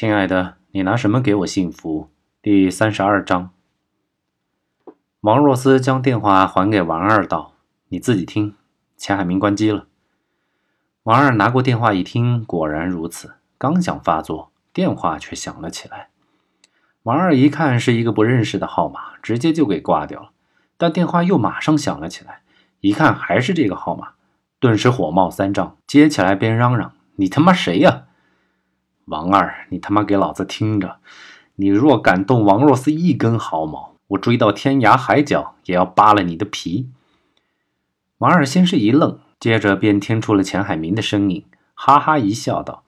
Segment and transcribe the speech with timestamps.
[0.00, 2.08] 亲爱的，你拿什么给我幸福？
[2.40, 3.50] 第三十二章。
[5.22, 7.54] 王若思将电话还给王二，道
[7.90, 8.54] ：“你自己听。”
[8.96, 9.86] 钱海明关机了。
[11.02, 13.34] 王二拿过电话一听，果然如此。
[13.58, 16.10] 刚想发作，电话却响了起来。
[17.02, 20.30] 王二一看是一个不认识的号码，直接就给挂掉了。
[20.76, 22.42] 但电话又马上响了起来，
[22.78, 24.10] 一看还是这个号码，
[24.60, 27.97] 顿时火冒三丈，接起来边嚷嚷：“你他妈谁呀？”
[29.08, 30.98] 王二，你他妈给老子听着！
[31.56, 36.90] 你若敢动王若思一根毫毛，我追到天涯海角也要扒了你的皮！
[38.18, 41.44] 王二先是一愣，接着便听出了钱海明的声音，
[41.74, 42.82] 哈哈一笑，道：“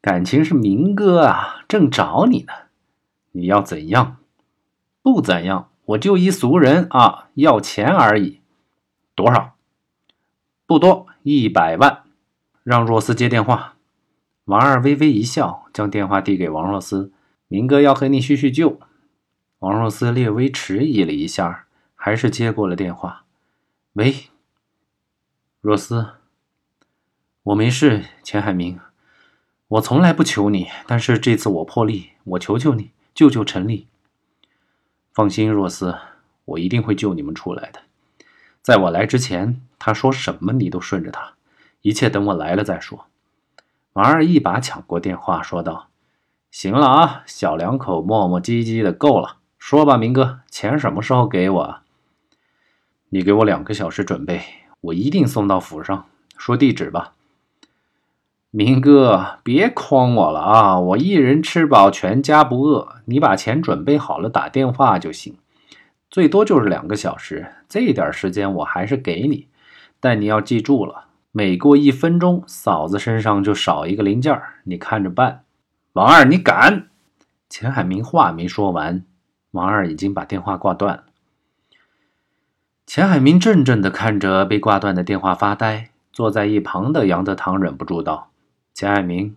[0.00, 2.52] 感情是明哥啊，正找你呢。
[3.32, 4.16] 你要怎样？
[5.02, 8.40] 不怎样，我就一俗人啊，要钱而已。
[9.14, 9.54] 多少？
[10.66, 12.04] 不多，一百万。
[12.64, 13.74] 让若思接电话。”
[14.46, 17.12] 王二微微一笑，将电话递给王若思
[17.48, 18.78] ：“明哥要和你叙叙旧。”
[19.58, 21.66] 王若思略微迟疑了一下，
[21.96, 23.24] 还是接过了电话。
[23.94, 24.28] “喂，
[25.60, 26.10] 若思，
[27.42, 28.04] 我没事。
[28.22, 28.78] 钱海明，
[29.66, 33.88] 我从来不求你，但是这次我破例，我求求你，救救陈丽。
[35.12, 35.98] 放心，若思，
[36.44, 37.80] 我一定会救你们出来的。
[38.62, 41.34] 在我来之前，他说什么你都顺着他，
[41.82, 43.06] 一切等我来了再说。”
[43.96, 45.88] 王二一把抢过电话，说道
[46.52, 49.38] ：“行了啊，小两口磨磨唧唧的够了。
[49.58, 51.76] 说吧，明哥，钱什么时候给我？
[53.08, 54.42] 你给我两个小时准备，
[54.82, 56.04] 我一定送到府上。
[56.36, 57.14] 说地址吧。
[58.50, 60.78] 明哥，别诓我了啊！
[60.78, 62.96] 我一人吃饱，全家不饿。
[63.06, 65.38] 你把钱准备好了，打电话就行。
[66.10, 69.48] 最多就是两个小时，这点时间我还是给你。
[69.98, 71.04] 但你要记住了。”
[71.38, 75.44] 每过一分钟，嫂子身上就少一个零件你看着办。
[75.92, 76.88] 王二，你敢？
[77.50, 79.04] 钱海明话没说完，
[79.50, 81.04] 王二已经把电话挂断了。
[82.86, 88.30] 钱海明怔怔地看着被挂断的电话发呆，坐在一旁的杨德堂忍不住道
[88.72, 89.36] ：“钱海明，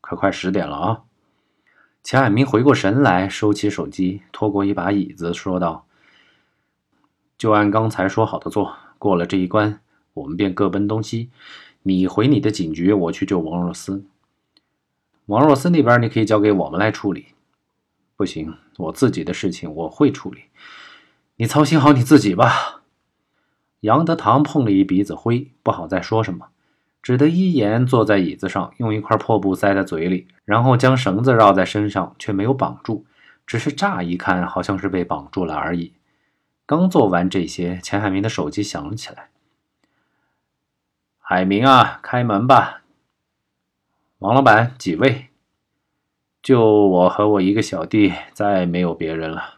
[0.00, 1.02] 快快十点了啊！”
[2.02, 5.84] 钱海明回过神来，收起手机，拖过一把椅子，说道
[7.36, 9.78] ：“就按刚才说好的做，过了这一关。”
[10.14, 11.30] 我们便各奔东西，
[11.82, 14.04] 你回你的警局，我去救王若思。
[15.26, 17.26] 王若思那边你可以交给我们来处理。
[18.16, 20.42] 不行，我自己的事情我会处理，
[21.36, 22.82] 你操心好你自己吧。
[23.80, 26.46] 杨德堂碰了一鼻子灰，不好再说什么，
[27.02, 33.04] 只得依言坐在椅子上，用一块破布塞在嘴里，然后将绳子绕在身上，却没有绑住，
[33.46, 35.92] 只是乍一看好像是被绑住了而已。
[36.64, 39.30] 刚做完这些，钱海明的手机响了起来。
[41.26, 42.82] 海明啊，开门吧。
[44.18, 45.28] 王老板，几位？
[46.42, 49.54] 就我和我一个小弟，再没有别人了。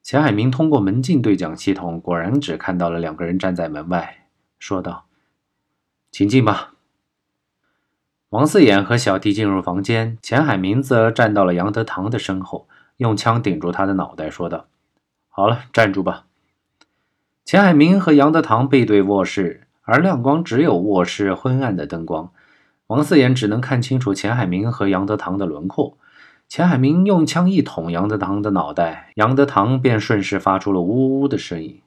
[0.00, 4.28] 钱海明通过门禁对讲系统，果然只看到了两个人站在门外，
[4.60, 5.06] 说道
[6.12, 6.74] ：“请进吧。”
[8.30, 14.68] 王四眼和小弟进入房间，钱海明则站到了杨德堂的身后，用枪顶住他的脑袋，说道
[15.28, 16.26] ：“好了，站住吧。”
[17.44, 19.66] 钱海明和杨德堂背对卧室。
[19.82, 22.30] 而亮光只有卧室昏暗的灯光，
[22.88, 25.96] 王四眼只能看清楚钱海明和杨德堂的轮廓。
[26.48, 31.80] 钱海明用枪一捅杨德堂的脑袋，杨德堂便顺势发出了呜呜的声音。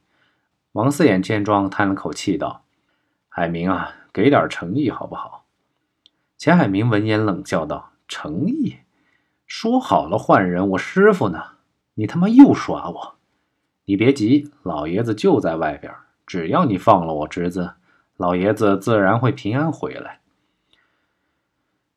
[0.71, 2.63] 王四眼见状，叹了口气道
[3.29, 5.43] ：“海明啊，给点诚意好不好？”
[6.37, 8.77] 钱海明闻言冷笑道：“诚意？
[9.45, 11.43] 说好了换人，我师傅呢？
[11.95, 13.15] 你他妈又耍我！
[13.85, 15.93] 你别急，老爷子就在外边，
[16.25, 17.73] 只要你放了我侄子。”
[18.23, 20.21] 老爷子自然会平安回来。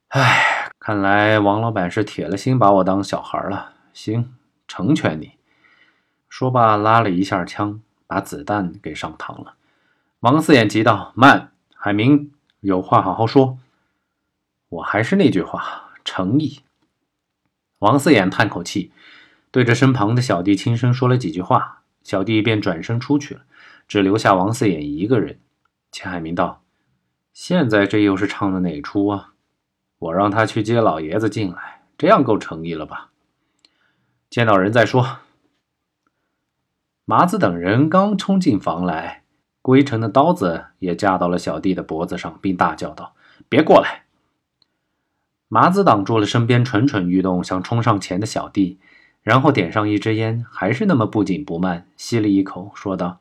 [0.08, 3.74] 哎，看来王老板是铁了心把我当小孩了。
[3.92, 4.34] 行，
[4.66, 5.34] 成全你。
[6.28, 9.54] 说罢，拉了一下枪，把子弹给上膛了。
[10.18, 13.60] 王四眼急道：“慢，海明，有话好好说。
[14.68, 16.62] 我还是那句话，诚意。”
[17.78, 18.90] 王四眼叹口气，
[19.52, 23.42] 对着身旁的小弟轻声说了几句话，小弟便转身出去了，
[23.86, 25.38] 只留下王四眼一个人。
[25.90, 26.62] 钱海明道
[27.32, 29.32] ：“现在这又是唱的哪出啊？
[29.98, 33.10] 我让他去接老爷子进来，这样够诚意了吧？
[34.28, 35.18] 见到人再说。”
[37.06, 39.22] 麻子等人刚冲进房来，
[39.62, 43.14] 郭一成的刀子也架到了小弟的脖子上，并大叫道
[43.48, 44.02] ：“别过来！”
[45.48, 48.80] 麻子挡住了身边蠢蠢欲动、想冲上前的小弟，
[49.22, 53.20] 然后点上一支烟，还是那么不紧不慢，吸了一口，说道：“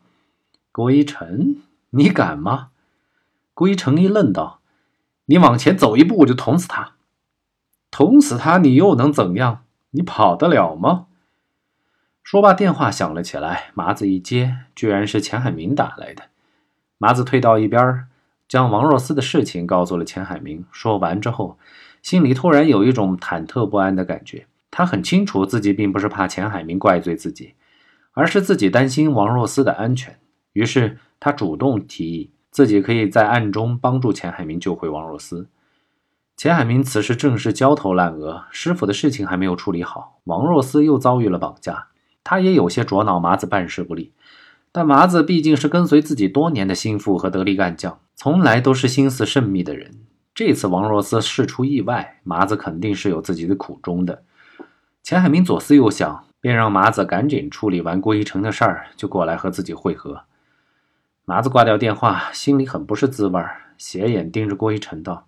[0.74, 1.58] 郭一成。”
[1.96, 2.70] 你敢吗？
[3.54, 4.60] 归成一愣道
[5.28, 6.96] ：“你往前走一步，我就捅死他。”
[7.90, 9.64] 捅死他，你又能怎样？
[9.92, 11.08] 你跑得了吗？
[12.22, 13.72] 说罢，电话响了起来。
[13.74, 16.24] 麻子一接，居然是钱海明打来的。
[16.98, 18.08] 麻子退到一边，
[18.50, 20.66] 将王若思的事情告诉了钱海明。
[20.72, 21.58] 说完之后，
[22.02, 24.48] 心里突然有一种忐忑不安的感觉。
[24.70, 27.54] 他很清楚，自己并不是怕钱海明怪罪自己，
[28.12, 30.20] 而是自己担心王若思的安全。
[30.52, 35.48] 于是，他主动提议自己可以在暗中帮助钱海明救回王若思。
[36.38, 41.88] 钱海明此时正是焦头烂额，师傅的事情还没有处理好，王若思又遭遇了绑架。
[42.24, 44.12] 他也有些着恼，麻子办事不力。
[44.72, 49.92] 但麻子毕竟是跟随自己多年的心腹和得力干将，从来都是心思慎密的人。
[50.34, 54.24] 这次王若思事出意外，麻子肯定是有自己的苦衷的。
[55.02, 60.24] 钱海明左思右想，便让麻子赶紧处理完郭一成的事儿，就过来和自己会合。
[61.28, 65.26] 麻子挂掉电话，心里很不是滋味儿斜眼盯着郭一成道：“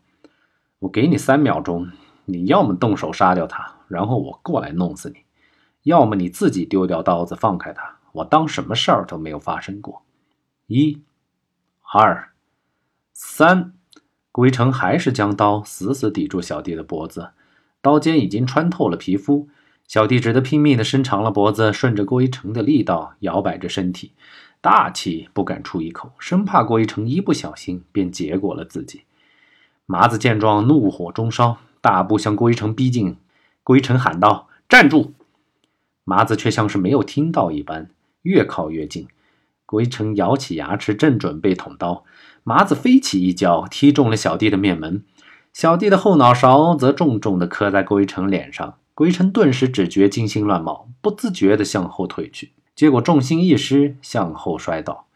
[0.78, 1.92] 我给你三秒钟，
[2.26, 5.22] 你要么动手杀掉他，然后我过来弄死你。”
[5.82, 10.04] 要么你自己丢掉刀子放开他，我当什么事儿都没有发生过。
[10.68, 11.02] 一、
[11.94, 12.30] 二、
[13.14, 13.74] 三，
[14.32, 17.32] 郭一成还是将刀死死抵住小弟的脖子，
[17.82, 19.50] 刀尖已经穿透了皮肤，
[19.88, 24.12] 小弟只得拼命的伸长了脖子，顺着郭一成的力道摇摆着身体，
[24.62, 29.04] 大气不敢出一口，生怕郭一成一不小心便结果了自己。
[29.86, 33.18] 麻子见状，怒火中烧，大步向郭一成逼近。
[33.63, 35.13] 郭一成喊道：“站住！”
[36.04, 37.89] 麻子却像是没有听到一般，
[38.24, 39.07] 越靠越近。
[39.65, 42.06] 郭一成咬起牙齿，正准备捅刀，
[42.44, 45.04] 麻子飞起一脚踢中了小弟的面门，
[45.54, 48.77] 小弟的后脑勺则重重地磕在郭一成脸上。
[48.94, 55.08] 郭一成顿时只觉惊心乱冒，不自觉地向后退去，结果重心一失，向后摔倒。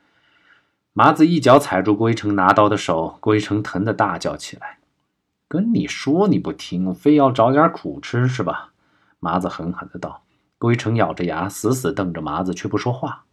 [0.93, 4.79] 麻子一脚踩住郭一成拿刀的手，郭一成疼得大叫起来
[5.47, 8.71] ：“跟你说你不听，非要找点苦吃是吧？”
[9.21, 10.23] 麻子狠狠地道。
[10.57, 13.25] 郭一成咬着牙，死死瞪着麻子，却不说话。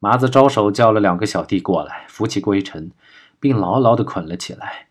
[0.00, 2.90] 麻子招手叫了两个小弟过来，扶起郭一成，
[3.38, 4.88] 并牢牢地捆了起来。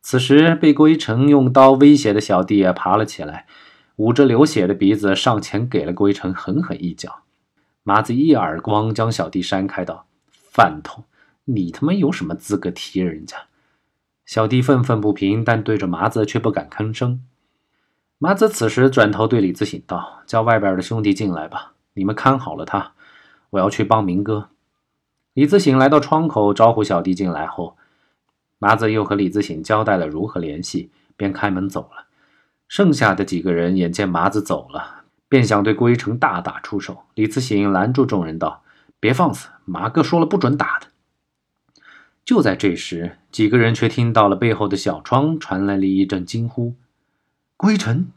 [0.00, 3.44] 此时，被郭一成用刀威胁的小弟也爬了起来，
[3.96, 7.20] 捂着流血的鼻子上前给了郭一成狠狠一脚。
[7.88, 10.04] 麻子一耳光将小弟扇开，道
[10.52, 11.04] ：“饭桶，
[11.46, 13.34] 你他妈有什么资格踢人家？”
[14.26, 17.24] 小弟愤愤不平，但对着麻子却不敢吭声。
[18.18, 22.92] 麻子此时转头对李自省道：“叫外边的兄弟进来吧，你们看好了他，
[23.48, 24.50] 我要去帮明哥。”
[25.32, 27.78] 李自省来到窗口招呼小弟进来后，
[28.58, 32.04] 麻子又和李自省交代了如何联系，便开门走了。
[32.68, 34.97] 剩下的几个人眼见麻子走了，
[35.28, 37.04] 便想对郭一成大打出手。
[37.14, 38.62] 李慈行拦住众人道
[38.98, 40.86] ：“别放肆，马哥说了不准打的。”
[42.24, 46.74] 就在这时，几个人却听到了背后的小窗传来了一阵惊呼。
[47.56, 48.08] 归尘，